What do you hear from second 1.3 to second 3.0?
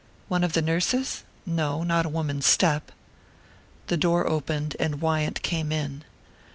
No, not a woman's step